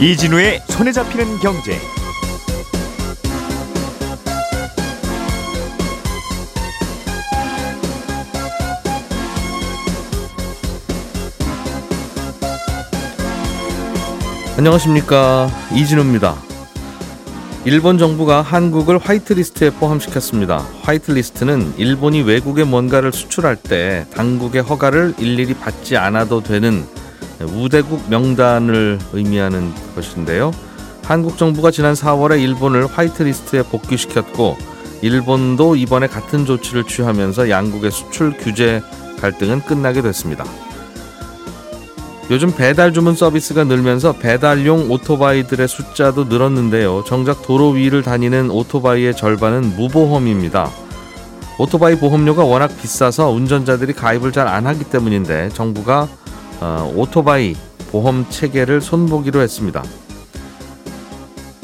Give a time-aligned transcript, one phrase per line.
[0.00, 1.78] 이진우의 손에 잡히는 경제.
[14.56, 16.34] 안녕하십니까 이진우입니다.
[17.66, 20.64] 일본 정부가 한국을 화이트리스트에 포함시켰습니다.
[20.80, 26.86] 화이트리스트는 일본이 외국에 뭔가를 수출할 때 당국의 허가를 일일이 받지 않아도 되는
[27.44, 30.52] 우대국 명단을 의미하는 것인데요.
[31.04, 34.56] 한국 정부가 지난 4월에 일본을 화이트리스트에 복귀시켰고
[35.02, 38.82] 일본도 이번에 같은 조치를 취하면서 양국의 수출 규제
[39.20, 40.44] 갈등은 끝나게 됐습니다.
[42.30, 47.02] 요즘 배달 주문 서비스가 늘면서 배달용 오토바이들의 숫자도 늘었는데요.
[47.04, 50.70] 정작 도로 위를 다니는 오토바이의 절반은 무보험입니다.
[51.58, 56.08] 오토바이 보험료가 워낙 비싸서 운전자들이 가입을 잘 안 하기 때문인데 정부가
[56.60, 57.54] 어, 오토바이
[57.90, 59.82] 보험 체계를 손보기로 했습니다.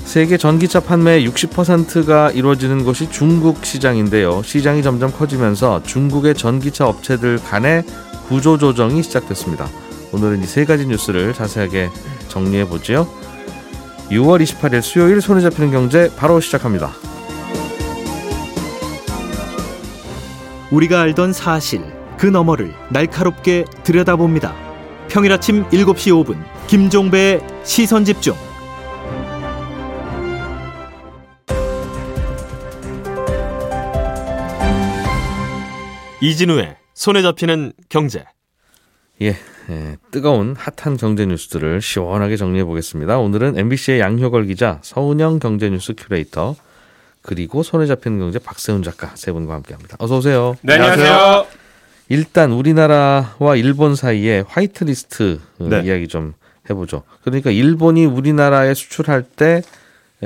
[0.04, 4.42] 세계 전기차 판매의 60%가 이루어지는 곳이 중국 시장인데요.
[4.42, 7.84] 시장이 점점 커지면서 중국의 전기차 업체들 간의
[8.28, 9.68] 구조 조정이 시작됐습니다.
[10.12, 11.90] 오늘은 이 세 가지 뉴스를 자세하게
[12.28, 13.06] 정리해 보지요.
[14.10, 16.92] 6월 28일 수요일 손에 잡히는 경제 바로 시작합니다.
[20.70, 21.82] 우리가 알던 사실
[22.16, 24.65] 그 너머를 날카롭게 들여다봅니다.
[25.08, 28.34] 평일 아침 7시 5분 김종배의 시선 집중.
[36.20, 38.24] 이진우의 손에 잡히는 경제.
[39.22, 39.36] 예,
[39.70, 43.18] 예, 뜨거운 핫한 경제 뉴스들을 시원하게 정리해 보겠습니다.
[43.18, 46.56] 오늘은 MBC의 양효걸 기자, 서은영 경제뉴스 큐레이터,
[47.22, 49.96] 그리고 손에 잡히는 경제 박세훈 작가 세 분과 함께합니다.
[49.98, 50.56] 어서 오세요.
[50.62, 51.65] 네, 안녕하세요.
[52.08, 55.82] 일단 우리나라와 일본 사이에 화이트리스트 네.
[55.84, 56.34] 이야기 좀
[56.70, 57.02] 해보죠.
[57.22, 59.62] 그러니까 일본이 우리나라에 수출할 때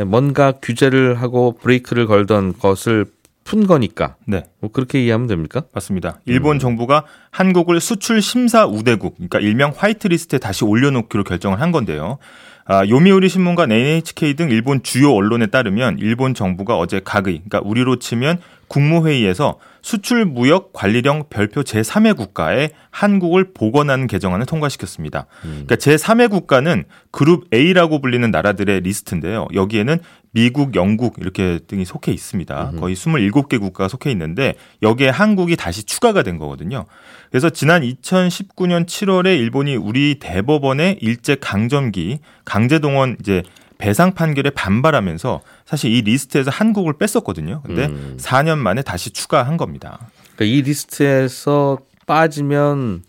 [0.06, 3.06] 뭔가 규제를 하고 브레이크를 걸던 것을
[3.44, 5.64] 푼 거니까 네, 뭐 그렇게 이해하면 됩니까?
[5.72, 6.20] 맞습니다.
[6.26, 12.18] 일본 정부가 한국을 수출 심사 우대국, 그러니까 일명 화이트리스트에 다시 올려놓기로 결정을 한 건데요.
[12.66, 17.96] 아, 요미우리 신문과 NHK 등 일본 주요 언론에 따르면 일본 정부가 어제 각의, 그러니까 우리로
[17.96, 18.38] 치면
[18.70, 25.26] 국무회의에서 수출 무역 관리령 별표 제3회 국가에 한국을 복원하는 개정안을 통과시켰습니다.
[25.42, 29.48] 그러니까 제3회 국가는 그룹 A라고 불리는 나라들의 리스트인데요.
[29.52, 29.98] 여기에는
[30.32, 32.72] 미국, 영국 이렇게 등이 속해 있습니다.
[32.78, 36.84] 거의 27개 국가가 속해 있는데 여기에 한국이 다시 추가가 된 거거든요.
[37.30, 43.42] 그래서 지난 2019년 7월에 일본이 우리 대법원의 일제 강점기 강제동원 이제
[43.80, 47.62] 배상 판결에 반발하면서 사실 이 리스트에서 한국을 뺐었거든요.
[47.64, 48.16] 근데 음.
[48.20, 50.10] 4년 만에 다시 추가한 겁니다.
[50.36, 53.02] 그러니까 이 리스트에서 빠지면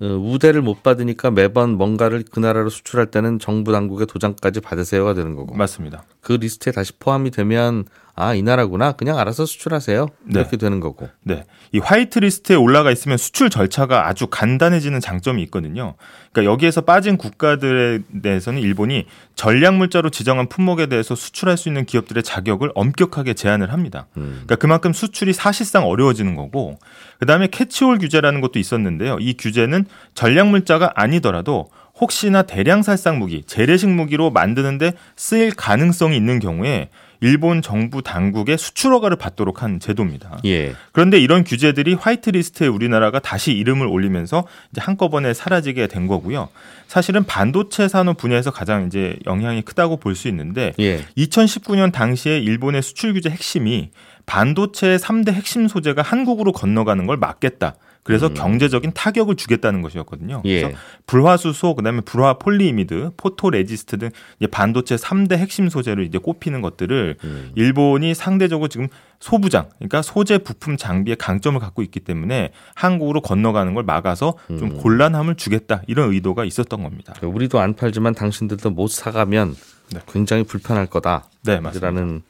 [0.00, 5.34] 어, 우대를 못 받으니까 매번 뭔가를 그 나라로 수출할 때는 정부 당국의 도장까지 받으세요가 되는
[5.34, 6.04] 거고 맞습니다.
[6.20, 7.84] 그 리스트에 다시 포함이 되면
[8.18, 10.40] 아 이 나라구나 그냥 알아서 수출하세요 네.
[10.40, 11.44] 이렇게 되는 거고 네.
[11.72, 15.94] 이 white list에 올라가 있으면 수출 절차가 아주 간단해지는 장점이 있거든요.
[16.32, 19.04] 그러니까 여기에서 빠진 국가들에 대해서는 일본이
[19.34, 24.06] 전략물자로 지정한 품목에 대해서 수출할 수 있는 기업들의 자격을 엄격하게 제한을 합니다.
[24.14, 26.78] 그러니까 그만큼 수출이 사실상 어려워지는 거고
[27.18, 29.18] 그다음에 캐치홀 규제라는 것도 있었는데요.
[29.20, 29.84] 이 규제는
[30.14, 36.90] 전략물자가 아니더라도 혹시나 대량 살상 무기, 재래식 무기로 만드는데 쓰일 가능성이 있는 경우에
[37.20, 40.38] 일본 정부 당국의 수출 허가를 받도록 한 제도입니다.
[40.44, 46.48] 예 그런데 이런 규제들이 화이트리스트에 우리나라가 다시 이름을 올리면서 이제 한꺼번에 사라지게 된 거고요.
[46.88, 51.04] 사실은 반도체 산업 분야에서 가장 이제 영향이 크다고 볼 수 있는데 예.
[51.18, 53.90] 2019년 당시에 일본의 수출 규제 핵심이
[54.24, 57.74] 반도체의 3대 핵심 소재가 한국으로 건너가는 걸 막겠다.
[58.06, 60.42] 그래서 경제적인 타격을 주겠다는 것이었거든요.
[60.44, 60.62] 예.
[60.62, 64.10] 그래서 불화수소, 그다음에 불화 폴리이미드, photoresist 등
[64.50, 67.16] 반도체 3대 핵심 소재로 이제 꼽히는 것들을
[67.56, 73.82] 일본이 상대적으로 지금 소부장, 그러니까 소재 부품 장비의 강점을 갖고 있기 때문에 한국으로 건너가는 걸
[73.82, 77.14] 막아서 좀 곤란함을 주겠다 이런 의도가 있었던 겁니다.
[77.22, 79.56] 우리도 안 팔지만 당신들도 못 사가면
[79.92, 80.00] 네.
[80.08, 81.88] 굉장히 불편할 거다 네, 맞습니다.
[81.88, 82.22] 라는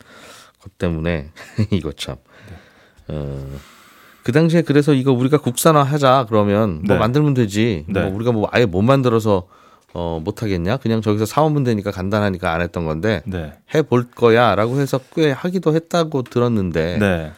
[0.61, 1.31] 것 때문에
[1.71, 2.17] 이거 참.
[3.09, 3.47] 어,
[4.27, 6.99] 그 당시에 그래서 이거 우리가 국산화 하자 그러면 뭐 네.
[6.99, 7.85] 만들면 되지.
[7.87, 8.03] 네.
[8.03, 9.47] 뭐 우리가 뭐 아예 못 만들어서
[9.95, 10.79] 어, 못 하겠냐?
[10.79, 13.53] 그냥 저기서 사오면 되니까 간단하니까 안 했던 건데 네.
[13.73, 17.33] 해볼 거야라고 해서 꽤 하기도 했다고 들었는데 네.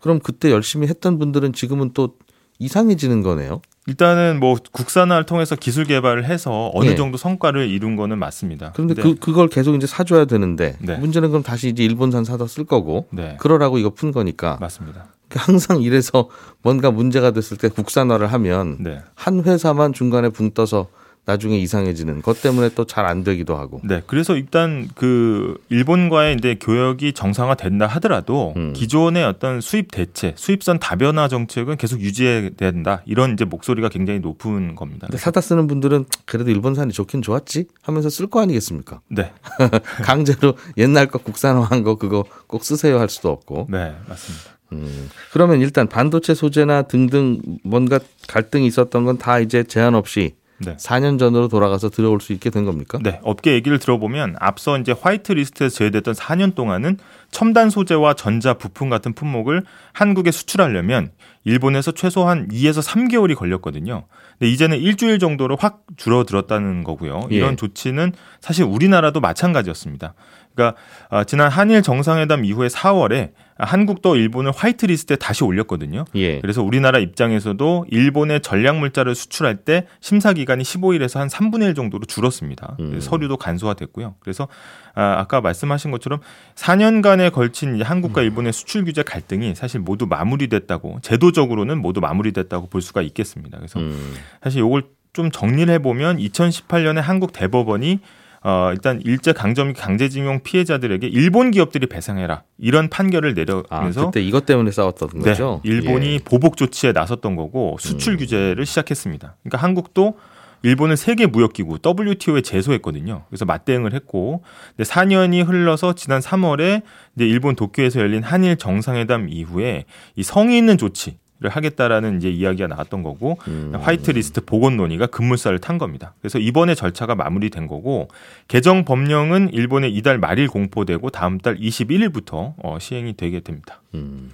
[0.00, 2.14] 그럼 그때 열심히 했던 분들은 지금은 또
[2.58, 3.60] 이상해지는 거네요.
[3.86, 6.94] 일단은 뭐 국산화를 통해서 기술 개발을 해서 어느 예.
[6.94, 8.72] 정도 성과를 이룬 거는 맞습니다.
[8.74, 10.96] 그런데 그 그걸 계속 이제 사줘야 되는데 네.
[10.96, 13.36] 문제는 그럼 다시 이제 일본산 사다 쓸 거고 네.
[13.38, 15.08] 그러라고 이거 푼 거니까 맞습니다.
[15.38, 16.28] 항상 이래서
[16.62, 19.00] 뭔가 문제가 됐을 때 국산화를 하면 네.
[19.14, 20.88] 한 회사만 중간에 붕 떠서
[21.26, 23.80] 나중에 이상해지는 것 때문에 또 잘 안 되기도 하고.
[23.84, 28.72] 네, 그래서 일단 그 일본과의 이제 교역이 정상화 된다 하더라도 음.
[28.72, 33.02] 기존의 어떤 수입 대체, 수입선 다변화 정책은 계속 유지해야 된다.
[33.04, 35.06] 이런 이제 목소리가 굉장히 높은 겁니다.
[35.08, 39.00] 근데 사다 쓰는 분들은 그래도 일본산이 좋긴 좋았지 하면서 쓸 거 아니겠습니까?
[39.08, 39.30] 네,
[40.02, 43.66] 강제로 옛날 거 국산화한 거 그거 꼭 쓰세요 할 수도 없고.
[43.68, 44.50] 네, 맞습니다.
[44.72, 50.76] 음, 그러면 일단 반도체 소재나 등등 뭔가 갈등이 있었던 건 다 이제 제한 없이 네.
[50.76, 52.98] 4년 전으로 돌아가서 들어올 수 있게 된 겁니까?
[53.02, 56.98] 네, 업계 얘기를 들어보면 앞서 이제 white list에서 제외됐던 4년 동안은
[57.30, 59.62] 첨단 소재와 전자 부품 같은 품목을
[59.94, 61.12] 한국에 수출하려면
[61.44, 64.04] 일본에서 최소한 2에서 3개월이 걸렸거든요.
[64.38, 67.28] 근데 이제는 일주일 정도로 확 줄어들었다는 거고요.
[67.30, 67.56] 이런 예.
[67.56, 68.12] 조치는
[68.42, 70.12] 사실 우리나라도 마찬가지였습니다.
[70.60, 70.76] 그러니까
[71.08, 76.04] 아, 지난 한일 정상회담 이후에 4월에 한국도 일본을 white list에 다시 올렸거든요.
[76.14, 76.40] 예.
[76.40, 82.04] 그래서 우리나라 입장에서도 일본의 전략 물자를 수출할 때 심사 기간이 15일에서 한 3분의 1 정도로
[82.06, 82.76] 줄었습니다.
[82.80, 83.00] 음.
[83.00, 84.14] 서류도 간소화됐고요.
[84.20, 84.48] 그래서
[84.94, 86.20] 아, 아까 말씀하신 것처럼
[86.54, 93.02] 4년간에 걸친 한국과 일본의 수출 규제 갈등이 사실 모두 마무리됐다고 제도적으로는 모두 마무리됐다고 볼 수가
[93.02, 93.58] 있겠습니다.
[93.58, 98.00] 그래서 음, 사실 이걸 좀 정리를 해보면 2018년에 한국 대법원이
[98.42, 104.46] 어, 일단 일제 강점 강제징용 피해자들에게 일본 기업들이 배상해라 이런 판결을 아, 내려면서 그때 이것
[104.46, 105.60] 때문에 싸웠던 네, 거죠?
[105.62, 106.18] 일본이 예.
[106.18, 109.36] 보복 조치에 나섰던 거고 수출 규제를 시작했습니다.
[109.42, 110.16] 그러니까 한국도
[110.62, 113.24] 일본을 세계 무역기구 WTO에 제소했거든요.
[113.28, 114.42] 그래서 맞대응을 했고,
[114.76, 116.82] 근데 4년이 흘러서 지난 3월에
[117.16, 119.84] 이제 일본 도쿄에서 열린 한일 정상회담 이후에
[120.16, 121.16] 이 성의 있는 조치.
[121.40, 123.72] 를 하겠다라는 이제 이야기가 나왔던 거고 음.
[123.80, 126.12] white list 복원 논의가 급물살을 탄 겁니다.
[126.20, 128.08] 그래서 이번에 절차가 마무리된 거고
[128.46, 133.80] 개정 법령은 일본에 이달 말일 공포되고 다음 달 21일부터 어, 시행이 되게 됩니다.
[133.94, 134.32] 음.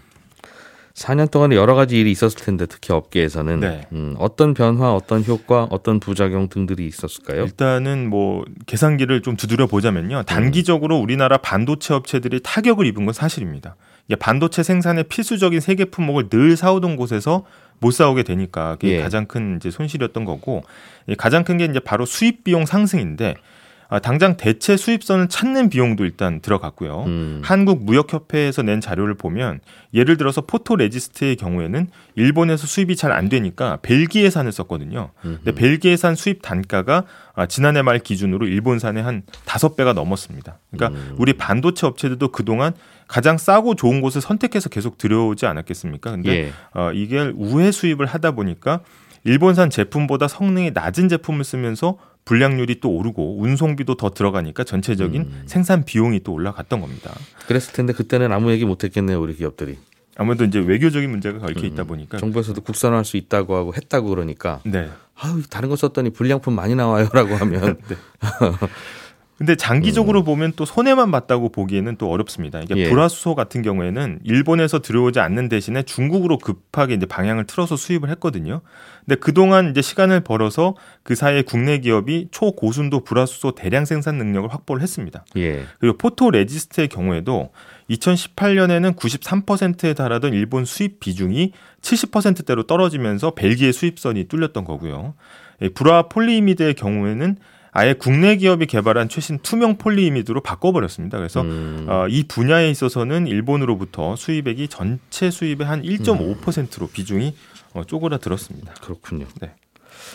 [0.94, 3.87] 4년 동안에 여러 가지 일이 있었을 텐데 특히 업계에서는 네.
[3.93, 7.44] 음, 어떤 변화, 어떤 효과, 어떤 부작용 등들이 있었을까요?
[7.44, 10.23] 일단은 뭐 계산기를 좀 두드려 보자면요.
[10.23, 13.76] 단기적으로 우리나라 반도체 업체들이 타격을 입은 건 사실입니다.
[14.14, 17.44] 반도체 생산의 필수적인 세계 품목을 늘 사오던 곳에서
[17.81, 19.03] 못 사오게 되니까 그게 예.
[19.03, 20.62] 가장 큰 이제 손실이었던 거고
[21.08, 23.56] 이 가장 큰 게 이제 바로 수입 비용 상승인데 아,
[24.03, 27.05] 당장 대체 수입선을 찾는 비용도 일단 들어갔고요.
[27.06, 27.41] 음.
[27.44, 29.61] 한국무역협회에서 낸 자료를 보면
[29.94, 35.11] 예를 들어서 포토레지스트의 경우에는 일본에서 수입이 잘 안 되니까 벨기에산을 썼거든요.
[35.23, 37.05] 근데 벨기에산 수입 단가가
[37.35, 40.59] 아, 지난해 말 기준으로 일본산의 한 다섯 배가 넘었습니다.
[40.71, 42.73] 그러니까 우리 반도체 업체들도 그동안
[43.09, 46.11] 가장 싸고 좋은 곳을 선택해서 계속 들여오지 않았겠습니까?
[46.11, 46.53] 근데 예.
[46.75, 48.81] 어, 이게 우회 수입을 하다 보니까
[49.25, 55.43] 일본산 제품보다 성능이 낮은 제품을 쓰면서 불량률이 또 오르고 운송비도 더 들어가니까 전체적인 음.
[55.46, 57.14] 생산 비용이 또 올라갔던 겁니다.
[57.46, 59.78] 그랬을 텐데 그때는 아무 얘기 못 했겠네요, 우리 기업들이.
[60.17, 61.64] 아무래도 이제 외교적인 문제가 얽혀 음.
[61.67, 64.90] 있다 보니까 정부에서도 국산화할 수 있다고 하고 했다고 그러니까 네.
[65.14, 67.78] 아유, 다른 거 썼더니 불량품 많이 나와요라고 하면
[69.38, 72.61] 근데 장기적으로 보면 또 손해만 봤다고 보기에는 또 어렵습니다.
[72.61, 72.79] 이게 음.
[72.79, 72.88] 예.
[72.88, 78.62] 불화수소 같은 경우에는 일본에서 들어오지 않는 대신에 중국으로 급하게 이제 방향을 틀어서 수입을 했거든요.
[79.05, 84.83] 근데 그동안 이제 시간을 벌어서 그 사이에 국내 기업이 초고순도 불화수소 대량 생산 능력을 확보를
[84.83, 85.25] 했습니다.
[85.37, 85.65] 예.
[85.81, 87.50] 그리고 포토 레지스트의 경우에도
[87.91, 91.53] 2018년에는 93%에 달하던 일본 수입 비중이
[91.83, 95.14] 70%대로 떨어지면서 벨기에 수입선이 뚫렸던 거고요.
[95.61, 97.37] 이 불화 폴리이미드의 경우에는
[97.76, 101.18] 아예 국내 기업이 개발한 최신 투명 폴리이미드로 바꿔버렸습니다.
[101.18, 101.85] 그래서 음.
[101.90, 107.35] 어, 이 분야에 있어서는 일본으로부터 수입액이 전체 수입의 한 1.5%로 비중이
[107.75, 108.73] 어, 쪼그라들었습니다.
[108.80, 109.26] 그렇군요.
[109.42, 109.52] 네.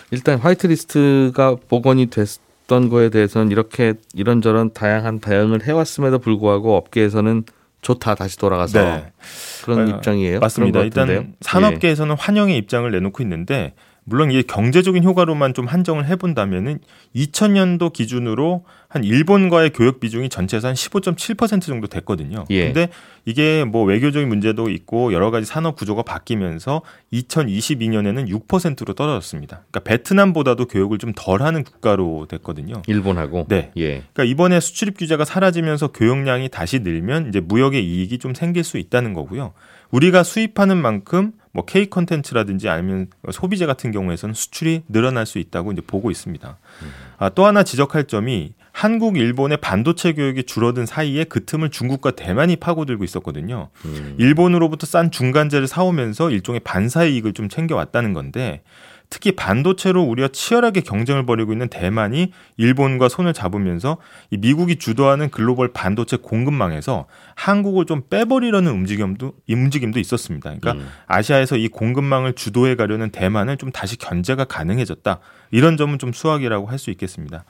[0.09, 7.43] 일단 white list가 복원이 됐던 거에 대해서는 이렇게 이런저런 다양한 대응을 해왔음에도 불구하고 업계에서는
[7.83, 9.11] 좋다 다시 돌아가서 네.
[9.63, 10.39] 그런 어, 입장이에요.
[10.39, 10.79] 맞습니다.
[10.81, 13.75] 일단 산업계에서는 환영의 입장을 내놓고 있는데
[14.11, 16.79] 물론 이게 경제적인 효과로만 좀 한정을 해본다면은
[17.15, 22.43] 2000년도 기준으로 한 일본과의 교역 비중이 전체에서 한 15.7% 정도 됐거든요.
[22.49, 22.65] 예.
[22.65, 22.89] 근데
[23.23, 26.81] 이게 뭐 외교적인 문제도 있고 여러 가지 산업 구조가 바뀌면서
[27.13, 29.63] 2022년에는 6%로 떨어졌습니다.
[29.71, 32.75] 그러니까 베트남보다도 교역을 좀 덜하는 국가로 됐거든요.
[32.75, 32.91] 예.
[32.91, 33.71] 일본하고 네.
[33.77, 34.03] 예.
[34.11, 39.13] 그러니까 이번에 수출입 규제가 사라지면서 교역량이 다시 늘면 이제 무역의 이익이 좀 생길 수 있다는
[39.13, 39.53] 거고요.
[39.91, 45.81] 우리가 수입하는 만큼 뭐 K 컨텐츠라든지 아니면 소비재 같은 경우에서는 수출이 늘어날 수 있다고 이제
[45.85, 46.57] 보고 있습니다.
[47.17, 52.55] 아, 또 하나 지적할 점이 한국, 일본의 반도체 교육이 줄어든 사이에 그 틈을 중국과 대만이
[52.55, 53.69] 파고들고 있었거든요.
[53.83, 54.15] 음.
[54.17, 58.61] 일본으로부터 싼 중간재를 사오면서 일종의 반사 이익을 좀 챙겨왔다는 건데
[59.11, 63.97] 특히 반도체로 우리가 치열하게 경쟁을 벌이고 있는 대만이 일본과 손을 잡으면서
[64.31, 70.55] 이 미국이 주도하는 글로벌 반도체 공급망에서 한국을 좀 빼버리려는 움직임도 움직임도 있었습니다.
[70.55, 70.89] 그러니까 음.
[71.07, 75.19] 아시아에서 이 공급망을 주도해 가려는 대만을 좀 다시 견제가 가능해졌다.
[75.51, 77.43] 이런 점은 좀 수확이라고 할 수 있겠습니다.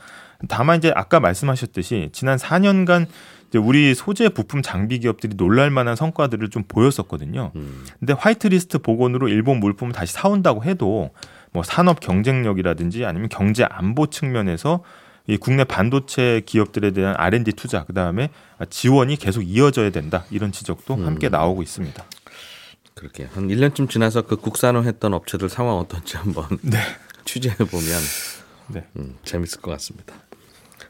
[0.49, 3.05] 다만 이제 아까 말씀하셨듯이 지난 4년간
[3.47, 7.51] 이제 우리 소재 부품 장비 기업들이 놀랄 만한 성과들을 좀 보였었거든요.
[7.55, 7.85] 음.
[7.99, 11.11] 근데 화이트리스트 복원으로 일본 물품을 다시 사온다고 해도
[11.51, 14.83] 뭐 산업 경쟁력이라든지 아니면 경제 안보 측면에서
[15.27, 18.29] 이 국내 반도체 기업들에 대한 R&D 투자 그다음에
[18.69, 20.25] 지원이 계속 이어져야 된다.
[20.31, 21.05] 이런 지적도 음.
[21.05, 22.03] 함께 나오고 있습니다.
[22.95, 26.45] 그렇게 한 1년쯤 지나서 그 국산화했던 업체들 상황 어떤지 한번
[27.25, 27.99] 취재해 보면
[28.67, 28.83] 네.
[28.97, 30.15] 음, 재밌을 것 같습니다.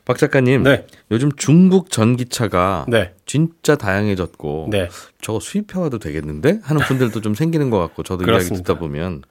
[0.05, 0.87] 박 작가님, 네.
[1.11, 3.13] 요즘 중국 전기차가 네.
[3.25, 4.89] 진짜 다양해졌고 네.
[5.21, 8.63] 저거 수입해와도 되겠는데 하는 분들도 좀 생기는 것 같고 저도 이야기 그렇습니다.
[8.63, 9.21] 듣다 보면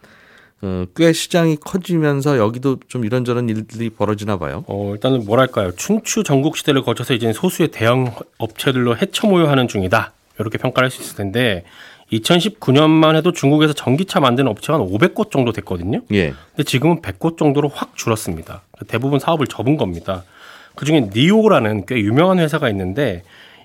[0.63, 4.65] 어, 꽤 시장이 커지면서 여기도 좀 이런저런 일들이 벌어지나 봐요.
[4.67, 5.73] 어, 일단은 뭐랄까요.
[5.73, 10.13] 춘추 전국 시대를 거쳐서 이제 소수의 대형 업체들로 해쳐 모여하는 중이다.
[10.39, 11.65] 이렇게 평가를 할수 있을 텐데
[12.13, 16.03] 2019년만 해도 중국에서 전기차 만드는 업체가 한 500곳 정도 됐거든요.
[16.13, 16.35] 예.
[16.51, 18.63] 근데 지금은 100곳 정도로 확 줄었습니다.
[18.89, 20.25] 대부분 사업을 접은 겁니다.
[20.75, 23.23] 그중에 니오라는 꽤 유명한 회사가 있는데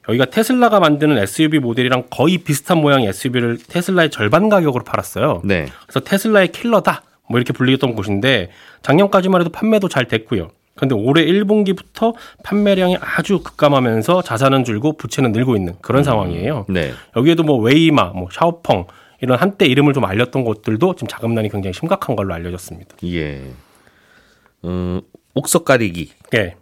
[0.10, 5.42] 여기가 테슬라가 만드는 SUV 모델이랑 거의 비슷한 모양의 SUV를 테슬라의 절반 가격으로 팔았어요.
[5.44, 5.68] 네.
[5.84, 8.50] 그래서 테슬라의 킬러다 뭐 이렇게 불리던 곳인데
[8.82, 10.50] 작년까지만 해도 판매도 잘 됐고요.
[10.76, 16.66] 그런데 올해 1분기부터 판매량이 아주 급감하면서 자산은 줄고 부채는 늘고 있는 그런 상황이에요.
[16.70, 16.92] 네.
[17.16, 18.86] 여기에도 뭐 웨이마, 뭐 샤오펑
[19.22, 22.98] 이런 한때 이름을 좀 알렸던 곳들도 지금 자금난이 굉장히 심각한 걸로 알려졌습니다.
[23.06, 23.42] 예.
[24.64, 25.00] 어,
[25.34, 26.56] 옥석 가리기 예,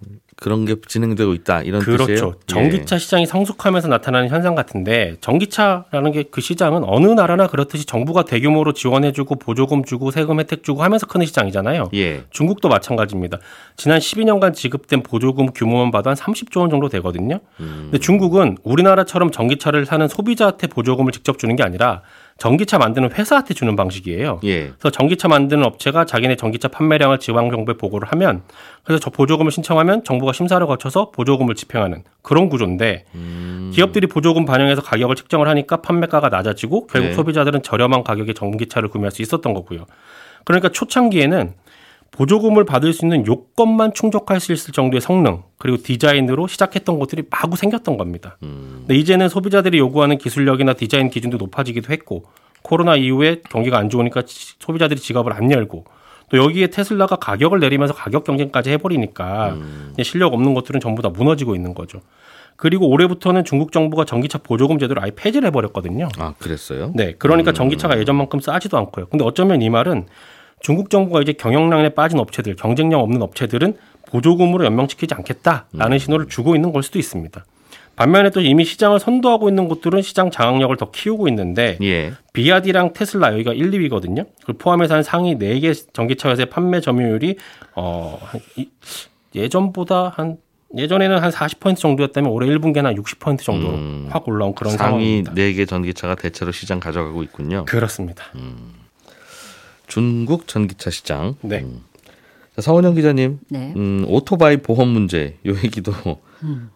[0.44, 2.06] 그런 게 진행되고 있다 이런 그렇죠.
[2.06, 2.34] 뜻이에요.
[2.48, 8.74] 전기차 시장이 성숙하면서 나타나는 현상 같은데 전기차라는 게 그 시장은 어느 나라나 그렇듯이 정부가 대규모로
[8.74, 11.90] 지원해주고 보조금 주고 세금 혜택 주고 하면서 크는 시장이잖아요.
[11.94, 12.00] 예.
[12.00, 12.24] 예.
[12.32, 13.38] 중국도 마찬가지입니다.
[13.78, 17.40] 지난 12년간 지급된 보조금 규모만 봐도 한 30조 원 정도 되거든요.
[17.58, 22.02] 근데 중국은 우리나라처럼 전기차를 사는 소비자한테 보조금을 직접 주는 게 아니라
[22.38, 24.40] 전기차 만드는 회사한테 주는 방식이에요.
[24.44, 24.68] 예.
[24.68, 28.42] 그래서 전기차 만드는 업체가 자기네 전기차 판매량을 지방 정부에 보고를 하면
[28.84, 33.06] 그래서 저 보조금을 신청하면 정부가 심사를 거쳐서 보조금을 집행하는 그런 구조인데
[33.72, 37.14] 기업들이 보조금 반영해서 가격을 책정을 하니까 판매가가 낮아지고 결국 네.
[37.14, 39.86] 소비자들은 저렴한 가격에 전기차를 구매할 수 있었던 거고요.
[40.44, 41.54] 그러니까 초창기에는
[42.18, 47.56] 보조금을 받을 수 있는 요건만 충족할 수 있을 정도의 성능 그리고 디자인으로 시작했던 곳들이 마구
[47.58, 48.38] 생겼던 겁니다.
[48.40, 52.26] 근데 이제는 소비자들이 요구하는 기술력이나 디자인 기준도 높아지기도 했고
[52.62, 55.86] 코로나 이후에 경기가 안 좋으니까 지- 소비자들이 지갑을 안 열고
[56.30, 59.58] 또 여기에 테슬라가 가격을 내리면서 가격 경쟁까지 해버리니까
[59.94, 62.00] 이제 실력 없는 것들은 전부 다 무너지고 있는 거죠.
[62.56, 66.08] 그리고 올해부터는 중국 정부가 전기차 보조금 제도를 아예 폐지를 해버렸거든요.
[66.20, 66.92] 아 그랬어요?
[66.96, 69.08] 네, 그러니까 전기차가 예전만큼 싸지도 않고요.
[69.08, 70.06] 근데 어쩌면 이 말은
[70.64, 73.76] 중국 정부가 이제 경영난에 빠진 업체들, 경쟁력 없는 업체들은
[74.08, 77.46] 보조금으로 연명시키지 않겠다라는 신호를 주고 있는 걸 수도 있습니다.
[77.96, 82.14] 반면에 또 이미 시장을 선도하고 있는 곳들은 시장 장악력을 더 키우고 있는데 예.
[82.32, 84.26] 비아디랑 테슬라 여기가 1, 2위거든요.
[84.40, 87.36] 그걸 포함해서 한 상위 4개 전기차 회사의 판매 점유율이
[87.76, 88.20] 어,
[89.36, 90.38] 예전보다 한
[90.76, 94.08] 예전에는 한 40% 정도였다면 올해 1분기에는 한 60% 정도로 음.
[94.10, 95.34] 확 올라온 그런 상위 상황입니다.
[95.34, 97.66] 4개 전기차가 대체로 시장 가져가고 있군요.
[97.66, 98.24] 그렇습니다.
[99.88, 101.36] 중국 전기차 시장.
[101.42, 101.62] 네.
[101.62, 101.82] 음.
[102.56, 103.74] 자, 서원영 기자님, 네.
[103.76, 105.92] 음, 오토바이 보험 문제 요 얘기도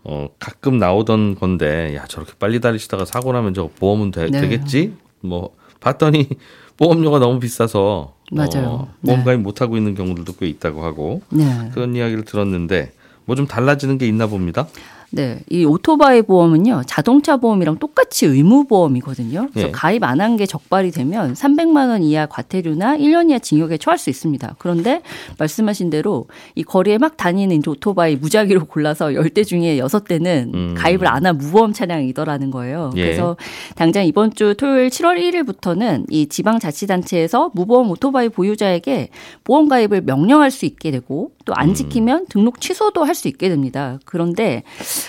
[0.03, 4.47] 어, 가끔 나오던 건데 야 저렇게 빨리 달리시다가 사고 나면 저 보험은 되, 네.
[4.47, 6.27] 겠지 뭐 봤더니
[6.77, 8.67] 보험료가 너무 비싸서 맞아요.
[8.67, 9.25] 어, 보험 네.
[9.25, 11.69] 가입 못 하고 있는 경우들도 꽤 있다고 하고 네.
[11.73, 12.91] 그런 이야기를 들었는데
[13.25, 14.67] 뭐 좀 달라지는 게 있나 봅니다.
[15.09, 19.47] 네, 이 오토바이 보험은요 자동차 보험이랑 똑같이 의무 보험이거든요.
[19.51, 19.71] 그래서 예.
[19.71, 24.09] 가입 안 한 게 적발이 되면 300만 원 이하 과태료나 1년 이하 징역에 처할 수
[24.09, 24.55] 있습니다.
[24.59, 25.01] 그런데
[25.39, 30.75] 말씀하신 대로 이 거리에 막 다니는 오토바이 무작위로 골라서 10대 중에 6대는 음.
[30.77, 32.91] 가입을 안 한 무보험 차량이더라는 거예요.
[32.97, 33.03] 예.
[33.03, 33.37] 그래서
[33.75, 39.09] 당장 이번 주 토요일 7월 1일부터는 이 지방자치단체에서 무보험 오토바이 보유자에게
[39.43, 43.97] 보험 가입을 명령할 수 있게 되고 또 안 지키면 등록 취소도 할 수 있게 됩니다.
[44.05, 44.63] 그런데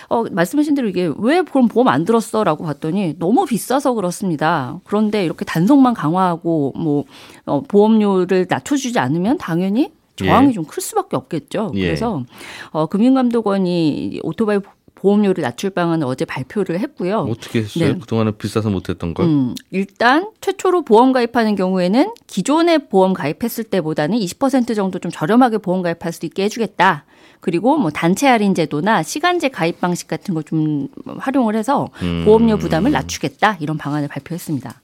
[0.08, 4.80] 어, 말씀하신 대로 이게 왜 그럼 보험 안 들었어 라고 봤더니 너무 비싸서 그렇습니다.
[4.84, 7.04] 그런데 이렇게 단속만 강화하고 뭐
[7.46, 10.52] 어, 보험료를 낮춰주지 않으면 당연히 저항이 예.
[10.52, 11.72] 좀클 수밖에 없겠죠.
[11.74, 11.86] 예.
[11.86, 12.24] 그래서
[12.70, 14.58] 어, 금융감독원이 이 오토바이
[14.98, 17.28] 보험료를 낮출 방안을 어제 발표를 했고요.
[17.30, 17.92] 어떻게 했어요?
[17.94, 17.98] 네.
[17.98, 19.26] 그동안은 비싸서 못했던 걸.
[19.26, 25.82] 음, 일단 최초로 보험 가입하는 경우에는 기존에 보험 가입했을 때보다는 20% 정도 좀 저렴하게 보험
[25.82, 27.04] 가입할 수 있게 해주겠다.
[27.40, 30.88] 그리고 뭐 단체 할인 제도나 시간제 가입 방식 같은 거 좀
[31.18, 32.22] 활용을 해서 음.
[32.24, 34.80] 보험료 부담을 낮추겠다 이런 방안을 발표했습니다.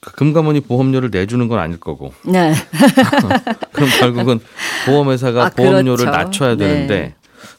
[0.00, 2.52] 금감원이 보험료를 내주는 건 아닐 거고 네.
[3.72, 4.40] 그럼 결국은
[4.86, 6.10] 보험회사가 아, 보험료를 그렇죠.
[6.10, 6.66] 낮춰야 네.
[6.68, 7.14] 되는데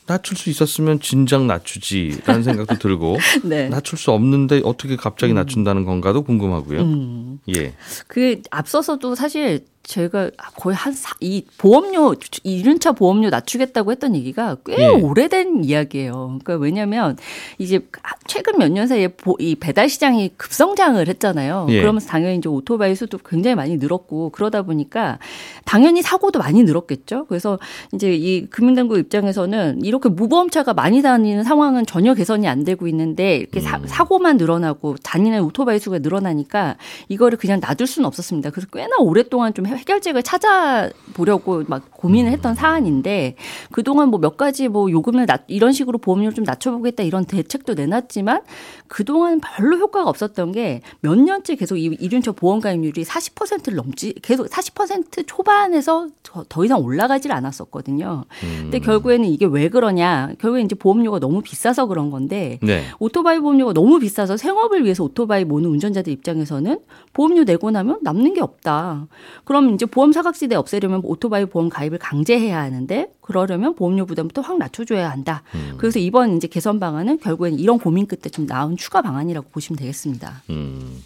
[0.05, 3.69] 낮출 수 있었으면 진작 낮추지라는 생각도 들고 네.
[3.69, 6.81] 낮출 수 없는데 어떻게 갑자기 낮춘다는 건가도 궁금하고요.
[6.81, 7.39] 음.
[7.55, 7.73] 예.
[8.07, 14.87] 그 앞서서도 사실 제가 거의 한 이 보험료 이륜차 보험료 낮추겠다고 했던 얘기가 꽤 예.
[14.87, 16.39] 오래된 이야기예요.
[16.43, 17.17] 그러니까 왜냐하면
[17.57, 17.79] 이제
[18.27, 21.67] 최근 몇 년 사이에 보- 이 배달 시장이 급성장을 했잖아요.
[21.69, 21.81] 예.
[21.81, 25.19] 그러면서 당연히 이제 오토바이 수도 굉장히 많이 늘었고 그러다 보니까
[25.65, 27.25] 당연히 사고도 많이 늘었겠죠.
[27.27, 27.59] 그래서
[27.93, 33.59] 이제 이 금융당국 입장에서는 이렇게 무보험차가 많이 다니는 상황은 전혀 개선이 안 되고 있는데 이렇게
[33.59, 33.83] 사, 음.
[33.87, 36.77] 사 고만 늘어나고 다니는 오토바이 수가 늘어나니까
[37.09, 38.49] 이거를 그냥 놔둘 수는 없었습니다.
[38.51, 43.35] 그래서 꽤나 오랫동안 좀 해결책을 찾아보려고 막 고민을 했던 사안인데
[43.71, 48.41] 그동안 뭐 몇 가지 뭐 요금을 낮, 이런 식으로 보험료를 좀 낮춰보겠다 이런 대책도 내놨지만
[48.87, 54.47] 그동안 별로 효과가 없었던 게 몇 년째 계속 이 이륜차 보험 가입률이 40%를 넘지 계속
[54.47, 58.25] 40% 초반에서 더, 더 이상 올라가질 않았었거든요.
[58.61, 60.31] 근데 결국에는 이게 왜 그러냐?
[60.39, 62.83] 결국에 이제 보험료가 너무 비싸서 그런 건데 네.
[62.99, 66.79] 오토바이 보험료가 너무 비싸서 생업을 위해서 오토바이 모는 운전자들 입장에서는
[67.13, 69.07] 보험료 내고 나면 남는 게 없다.
[69.43, 75.09] 그럼 이제 보험 사각지대 없애려면 오토바이 보험 가입을 강제해야 하는데 그러려면 보험료 부담부터 확 낮춰줘야
[75.09, 75.43] 한다.
[75.77, 80.43] 그래서 이번 이제 개선 방안은 결국엔 이런 고민 끝에 좀 나온 추가 방안이라고 보시면 되겠습니다.
[80.49, 81.01] 음.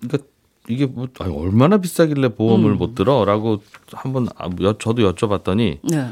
[0.00, 0.28] 그러니까
[0.68, 2.76] 이게 뭐 아니, 얼마나 비싸길래 보험을 음.
[2.78, 6.08] 못 들어라고 한번 아, 여- 저도 여쭤봤더니 네.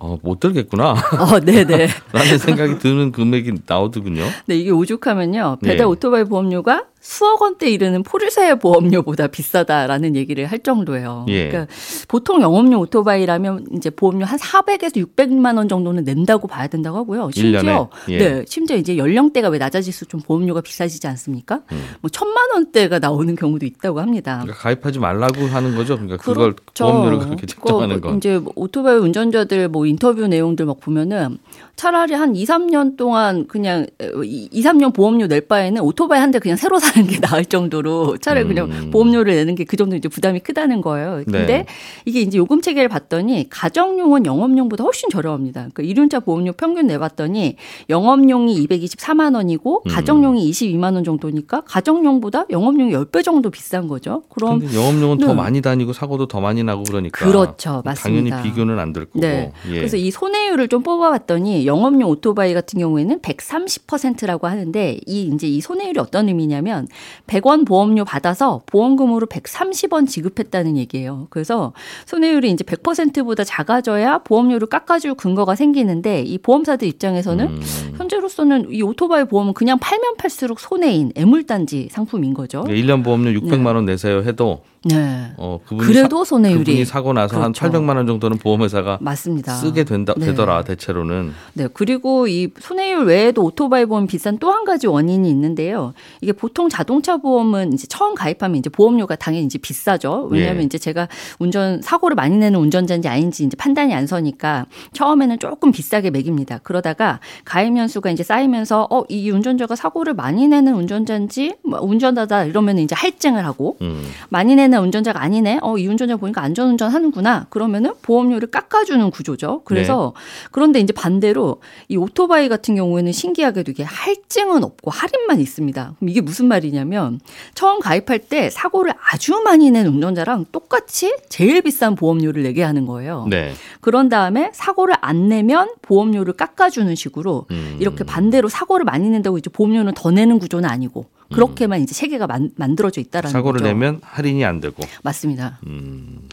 [0.00, 0.92] 어, 못 들겠구나.
[0.92, 1.88] 어, 네네.
[2.12, 4.22] 라는 생각이 드는 금액이 나오더군요.
[4.46, 5.58] 네, 이게 오죽하면요.
[5.60, 5.82] 배달 네.
[5.84, 11.26] 오토바이 보험료가 수억 원대 이르는 포르쉐 보험료보다 비싸다라는 얘기를 할 정도예요.
[11.28, 11.48] 예.
[11.48, 11.72] 그러니까
[12.08, 17.30] 보통 영업용 오토바이라면 이제 보험료 한 400에서 600만 원 정도는 낸다고 봐야 된다고 하고요.
[17.32, 17.88] 심지어?
[18.08, 18.18] 예.
[18.18, 21.60] 네, 심지어 이제 연령대가 왜 낮아질수록 좀 보험료가 비싸지지 않습니까?
[21.72, 21.84] 음.
[22.00, 24.40] 뭐 천만 원대가 나오는 경우도 있다고 합니다.
[24.42, 25.94] 그러니까 가입하지 말라고 하는 거죠.
[25.96, 26.84] 그러니까 그걸 그렇죠.
[26.84, 28.16] 보험료를 그렇게 책정하는 건.
[28.16, 31.38] 이제 뭐 오토바이 운전자들 뭐 인터뷰 내용들 막 보면은
[31.76, 33.86] 차라리 한 2, 3년 동안 그냥
[34.24, 38.44] 2, 3년 보험료 낼 바에는 오토바이 한 대 그냥 새로 사는 게 나을 정도로 차라리
[38.46, 38.90] 그냥 음.
[38.90, 41.22] 보험료를 내는 게 그 정도 이제 부담이 크다는 거예요.
[41.24, 41.66] 근데 네.
[42.06, 45.68] 이게 이제 요금 체계를 봤더니 가정용은 영업용보다 훨씬 저렴합니다.
[45.72, 47.56] 그러니까 이륜차 보험료 평균 내봤더니
[47.90, 49.90] 영업용이 224만 원이고 음.
[49.90, 54.22] 가정용이 22만 원 정도니까 가정용보다 영업용이 10배 정도 비싼 거죠.
[54.30, 55.34] 그럼 영업용은 더 네.
[55.34, 57.82] 많이 다니고 사고도 더 많이 나고 그러니까 그렇죠.
[57.96, 58.42] 당연히 맞습니다.
[58.42, 59.20] 비교는 안 될 거고.
[59.20, 59.52] 네.
[59.68, 59.74] 예.
[59.74, 65.98] 그래서 이 손해율을 좀 뽑아봤더니 영업용 오토바이 같은 경우에는 130%라고 하는데 이 이제 이 손해율이
[66.00, 66.77] 어떤 의미냐면
[67.26, 71.26] 100원 보험료 받아서 보험금으로 130원 지급했다는 얘기예요.
[71.30, 71.72] 그래서
[72.06, 77.62] 손해율이 이제 100%보다 작아져야 보험료를 깎아줄 근거가 생기는데 이 보험사들 입장에서는 음.
[77.96, 82.64] 현재로서는 이 오토바이 보험은 그냥 팔면 팔수록 손해인 애물단지 상품인 거죠.
[82.66, 85.32] 네, 1년 보험료 600만 원 내세요 해도 네.
[85.36, 87.78] 어 그분이 그래도 사, 손해율이 그분이 사고 나서 한 그렇죠.
[87.78, 89.54] 800만 원 정도는 보험회사가 맞습니다.
[89.54, 90.26] 쓰게 된다 네.
[90.26, 91.32] 되더라 대체로는.
[91.54, 95.92] 네, 그리고 이 손해율 외에도 오토바이 보험 비싼 또 한 가지 원인이 있는데요.
[96.20, 100.28] 이게 보통 자동차 보험은 이제 처음 가입하면 이제 보험료가 당연히 이제 비싸죠.
[100.30, 100.66] 왜냐하면 예.
[100.66, 106.10] 이제 제가 운전 사고를 많이 내는 운전자인지 아닌지 이제 판단이 안 서니까 처음에는 조금 비싸게
[106.10, 106.58] 매깁니다.
[106.58, 112.78] 그러다가 가입 연수가 이제 쌓이면서 어 이 운전자가 사고를 많이 내는 운전자인지 뭐 운전자다 이러면
[112.78, 114.02] 이제 할증을 하고 음.
[114.28, 115.60] 많이 내는 운전자가 아니네.
[115.62, 117.46] 어, 이 운전자 보니까 안전운전 하는구나.
[117.48, 119.62] 그러면은 보험료를 깎아주는 구조죠.
[119.64, 120.12] 그래서
[120.50, 125.94] 그런데 이제 반대로 이 오토바이 같은 경우에는 신기하게도 이게 할증은 없고 할인만 있습니다.
[125.98, 127.20] 그럼 이게 무슨 말이냐면
[127.54, 133.26] 처음 가입할 때 사고를 아주 많이 낸 운전자랑 똑같이 제일 비싼 보험료를 내게 하는 거예요.
[133.30, 133.52] 네.
[133.80, 137.76] 그런 다음에 사고를 안 내면 보험료를 깎아주는 식으로 음.
[137.80, 142.50] 이렇게 반대로 사고를 많이 낸다고 이제 보험료는 더 내는 구조는 아니고 그렇게만 이제 체계가 만,
[142.56, 143.68] 만들어져 있다라는 사고를 거죠.
[143.72, 144.82] 내면 할인이 안 되고.
[145.02, 145.58] 맞습니다.
[145.66, 146.28] 음.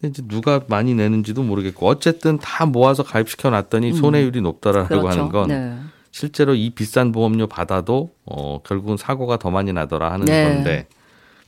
[0.00, 5.08] 근데 이제 누가 많이 내는지도 모르겠고 어쨌든 다 모아서 가입시켜 놨더니 손해율이 높다라고 그렇죠.
[5.08, 5.78] 하는 건 네.
[6.10, 10.44] 실제로 이 비싼 보험료 받아도 어 결국은 사고가 더 많이 나더라 하는 네.
[10.44, 10.86] 건데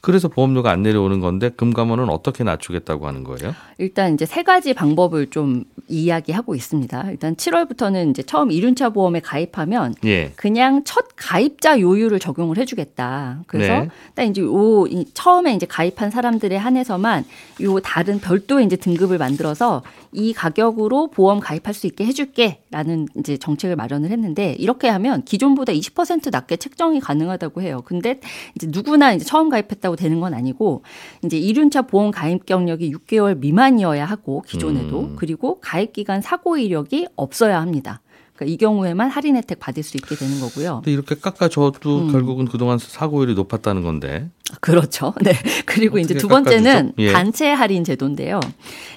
[0.09, 3.55] 그래서 보험료가 안 내려오는 건데 금감원은 어떻게 낮추겠다고 하는 거예요?
[3.77, 7.11] 일단 이제 세 가지 방법을 좀 이야기하고 있습니다.
[7.11, 10.33] 일단 7월부터는 이제 처음 이륜차 보험에 가입하면 예.
[10.37, 13.43] 그냥 첫 가입자 요율을 적용을 해주겠다.
[13.49, 13.89] 그래서 네.
[14.15, 17.27] 딱 이제 요이 처음에 이제 가입한 사람들에 한해서만
[17.61, 23.39] 요 다른 별도의 이제 등급을 만들어서 이 가격으로 보험 가입할 수 있게 해줄게 라는 이제
[23.39, 27.81] 정책을 마련을 했는데 이렇게 하면 기존보다 20% 낮게 책정이 가능하다고 해요.
[27.85, 28.21] 근데
[28.55, 30.83] 이제 누구나 이제 처음 가입했다고 되는 건 아니고
[31.25, 35.17] 이제 이륜차 보험 가입 경력이 6개월 미만이어야 하고 기존에도 음.
[35.17, 38.03] 그리고 가입 기간 사고 이력이 없어야 합니다.
[38.39, 40.77] 그러니까 이 경우에만 할인 혜택 받을 수 있게 되는 거고요.
[40.77, 42.13] 근데 이렇게 깎아줘도 음.
[42.13, 44.31] 결국은 그동안 사고율이 높았다는 건데
[44.61, 45.13] 그렇죠.
[45.23, 45.33] 네.
[45.67, 46.93] 그리고 이제 두 번째는?
[46.99, 47.13] 예.
[47.13, 48.41] 단체 할인 제도인데요.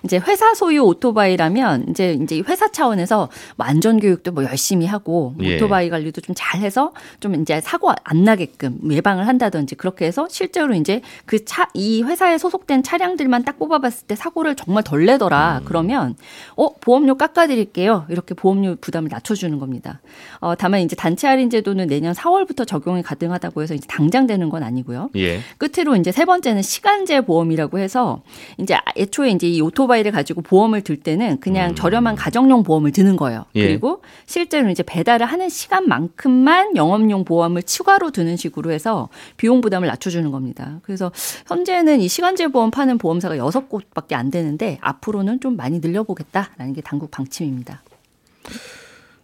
[0.04, 5.36] 이제 회사 소유 오토바이라면 이제 이제 이 회사 차원에서 뭐 안전 교육도 뭐 열심히 하고
[5.42, 5.58] 예.
[5.58, 11.02] 오토바이 관리도 좀 잘해서 좀 이제 사고 안 나게끔 예방을 한다든지 그렇게 해서 실제로 이제
[11.26, 15.60] 그 차 이 회사에 소속된 차량들만 딱 뽑아봤을 때 사고를 정말 덜 내더라.
[15.60, 15.66] 음.
[15.66, 16.16] 그러면
[16.56, 18.06] 어 보험료 깎아드릴게요.
[18.10, 20.02] 이렇게 보험료 부담을 낮춰주는 겁니다.
[20.40, 24.64] 어 다만 이제 단체 할인 제도는 내년 4월부터 적용이 가능하다고 해서 이제 당장 되는 건
[24.64, 25.10] 아니고요.
[25.18, 25.41] 예.
[25.58, 28.22] 끝으로 이제 세 번째는 시간제 보험이라고 해서
[28.58, 33.40] 이제 애초에 이제 이 오토바이를 가지고 보험을 들 때는 그냥 저렴한 가정용 보험을 드는 거예요.
[33.40, 33.56] 음.
[33.56, 33.68] 예.
[33.68, 40.30] 그리고 실제로 이제 배달을 하는 시간만큼만 영업용 보험을 추가로 드는 식으로 해서 비용 부담을 낮춰주는
[40.32, 40.80] 겁니다.
[40.84, 41.12] 그래서
[41.48, 46.82] 현재는 이 시간제 보험 파는 보험사가 여섯 곳밖에 안 되는데 앞으로는 좀 많이 늘려보겠다라는 게
[46.82, 47.84] 당국 방침입니다.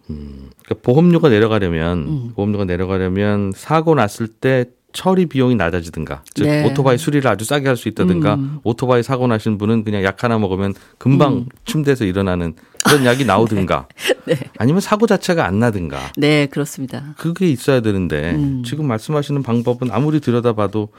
[0.08, 2.32] 그러니까 보험료가 내려가려면 음.
[2.36, 4.66] 보험료가 내려가려면 사고 났을 때
[4.98, 6.66] 처리 비용이 낮아지든가 즉 네.
[6.66, 8.58] 오토바이 수리를 아주 싸게 할 수 있다든가 음.
[8.64, 11.46] 오토바이 사고 나신 분은 그냥 약 하나 먹으면 금방 음.
[11.66, 13.88] 침대에서 일어나는 그런 약이 나오든가
[14.26, 14.36] 네.
[14.58, 17.14] 아니면 사고 자체가 안 나든가 네, 그렇습니다.
[17.18, 18.64] 그게 있어야 되는데 음.
[18.66, 20.90] 지금 말씀하시는 방법은 아무리 들여다봐도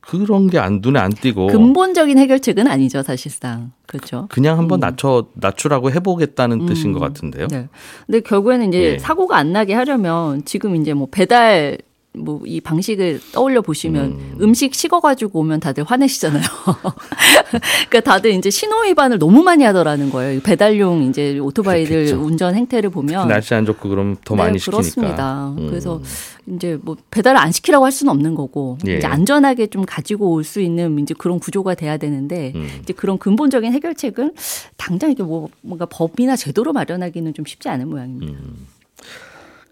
[0.00, 3.72] 그런 게 안 눈에 안 띄고 근본적인 해결책은 아니죠, 사실상.
[3.86, 4.26] 그렇죠.
[4.30, 4.80] 그냥 한번 음.
[4.80, 7.48] 낮춰 낮추라고 해보겠다는 뜻인 것 같은데요.
[7.48, 7.68] 네.
[8.06, 8.98] 근데 결국에는 이제 예.
[8.98, 11.76] 사고가 안 나게 하려면 지금 이제 뭐 배달
[12.16, 14.54] 뭐 이 방식을 떠올려 보시면 음.
[14.54, 16.42] 식 식어가지고 오면 다들 화내시잖아요.
[17.88, 20.38] 그러니까 다들 이제 신호 위반을 너무 많이 하더라는 거예요.
[20.38, 22.20] 이 배달용 이제 오토바이들 그렇겠죠.
[22.22, 24.76] 운전 행태를 보면 날씨 안 좋고 그럼 더 네, 많이 시키니까.
[24.76, 25.48] 그렇습니다.
[25.58, 25.66] 음.
[25.68, 26.00] 그래서
[26.46, 28.98] 이제 뭐 배달을 안 시키라고 할 수는 없는 거고 예.
[28.98, 32.68] 이제 안전하게 좀 가지고 올 수 있는 이제 그런 구조가 돼야 되는데 음.
[32.82, 34.34] 이제 그런 근본적인 해결책은
[34.76, 38.38] 당장 이게 뭐 뭔가 법이나 제도로 마련하기는 좀 쉽지 않은 모양입니다.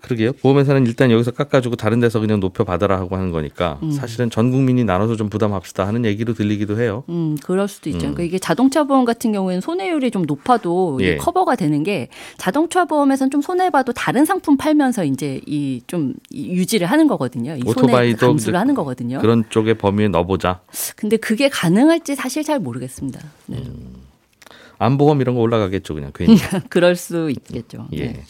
[0.03, 0.33] 그러게요.
[0.35, 3.93] 보험회사는 일단 여기서 깎아주고 다른 데서 그냥 높여 받아라 하고 하는 거니까 음.
[3.93, 7.05] 사실은 전 국민이 나눠서 좀 부담합시다 하는 얘기로 들리기도 해요.
[7.09, 8.01] 음, 그럴 수도 있죠.
[8.01, 11.17] 그러니까 이게 자동차 보험 같은 경우에는 손해율이 좀 높아도 예.
[11.17, 17.07] 커버가 되는 게 자동차 보험에서는 좀 손해봐도 다른 상품 팔면서 이제 이 좀 유지를 하는
[17.07, 17.55] 거거든요.
[17.57, 19.19] 이 손해 오토바이도 감수를 이제 하는 거거든요.
[19.21, 20.61] 그런 쪽에 범위에 넣어보자.
[20.97, 23.21] 근데 그게 가능할지 사실 잘 모르겠습니다.
[23.47, 23.59] 네.
[23.59, 23.95] 음.
[24.79, 26.37] 안보험 이런 거 올라가겠죠, 그냥 괜히.
[26.69, 27.89] 그럴 수 있겠죠.
[27.93, 28.07] 예.
[28.07, 28.23] 네.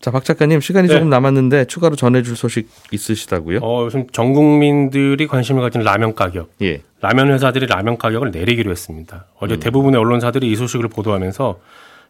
[0.00, 0.94] 자, 박 작가님 시간이 네.
[0.94, 3.58] 조금 남았는데 추가로 전해줄 소식 있으시다고요?
[3.62, 6.50] 어, 요즘 전 국민들이 관심을 가진 라면 가격.
[6.62, 6.80] 예.
[7.02, 9.26] 라면 회사들이 라면 가격을 내리기로 했습니다.
[9.38, 9.60] 어제 음.
[9.60, 11.60] 대부분의 언론사들이 이 소식을 보도하면서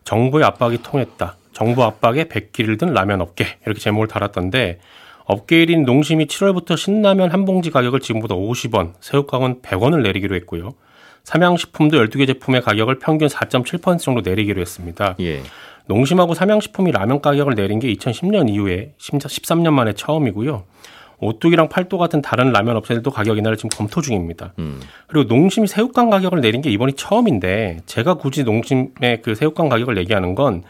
[0.05, 1.37] 정부의 압박이 통했다.
[1.53, 4.79] 정부 압박에 백기를 든 라면 업계 이렇게 제목을 달았던데
[5.25, 10.75] 업계 1인 농심이 7월부터 신라면 한 봉지 가격을 지금보다 50원, 새우깡은 100원을 내리기로 했고요.
[11.25, 15.17] 삼양식품도 12개 제품의 가격을 평균 4.7% 정도 내리기로 했습니다.
[15.21, 15.43] 예.
[15.91, 20.63] 농심하고 삼양식품이 라면 가격을 내린 게 2010년 이후에 13년 만에 처음이고요.
[21.19, 24.55] 오뚜기랑 팔도 같은 다른 라면 업체들도 가격 인하를 지금 검토 중입니다.
[24.61, 24.81] 음.
[25.09, 30.37] 그리고 농심이 새우깡 가격을 내린 게 이번이 처음인데 제가 굳이 농심의 그 새우깡 가격을 얘기하는
[30.37, 30.63] 건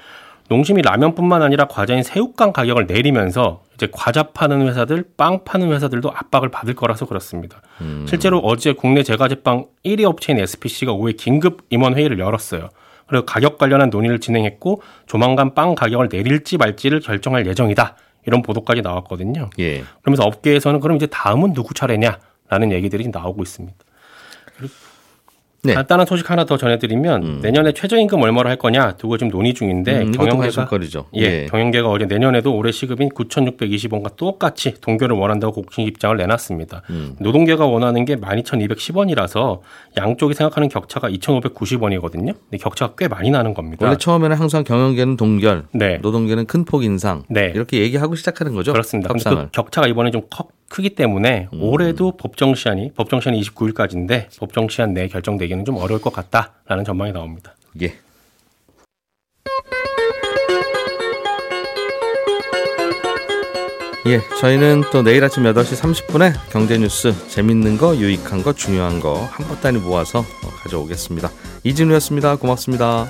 [0.48, 6.50] 농심이 라면뿐만 아니라 과자인 새우깡 가격을 내리면서 이제 과자 파는 회사들, 빵 파는 회사들도 압박을
[6.50, 7.60] 받을 거라서 그렇습니다.
[8.06, 12.70] 실제로 어제 국내 제과제빵 1위 업체인 SPC가 5회 긴급 임원 회의를 열었어요.
[13.10, 17.96] 그리고 가격 관련한 논의를 진행했고 조만간 빵 가격을 내릴지 말지를 결정할 예정이다.
[18.24, 19.50] 이런 보도까지 나왔거든요.
[19.58, 19.82] 예.
[20.02, 23.76] 그러면서 업계에서는 그럼 이제 다음은 누구 차례냐라는 얘기들이 나오고 있습니다.
[25.62, 25.74] 네.
[25.74, 27.38] 간단한 소식 하나 더 전해드리면 음.
[27.42, 30.40] 내년에 최저임금 얼마로 할 거냐 두고 지금 논의 중인데 음, 경영계가.
[31.16, 36.82] 예, 경영계가 어제 내년에도 올해 시급인 9,620원과 똑같이 동결을 원한다고 공식 입장을 내놨습니다.
[36.88, 37.14] 음.
[37.20, 39.60] 노동계가 원하는 게 12,210원이라서
[39.98, 42.34] 양쪽이 생각하는 격차가 2,590원이거든요.
[42.34, 43.84] 근데 격차가 꽤 많이 나는 겁니다.
[43.84, 45.98] 원래 처음에는 항상 경영계는 동결, 네.
[46.00, 47.50] 노동계는 큰 폭 인상 네.
[47.54, 48.72] 이렇게 얘기하고 시작하는 거죠.
[48.72, 49.08] 그렇습니다.
[49.10, 49.44] 협상을.
[49.46, 51.62] 그 격차가 이번에 좀 커- 크기 때문에 음.
[51.62, 57.12] 올해도 법정 시한이 법정 시한이 29일까지인데 법정 시한 내에 결정되기는 좀 어려울 것 같다라는 전망이
[57.12, 57.54] 나옵니다.
[57.82, 57.92] 예.
[64.06, 69.46] 예, 저희는 또 내일 아침 8시 30분에 경제 뉴스 재밌는 거, 유익한 거, 중요한 거한
[69.46, 71.30] 번단위 모아서 어, 가져오겠습니다.
[71.64, 72.36] 이진우였습니다.
[72.36, 73.08] 고맙습니다.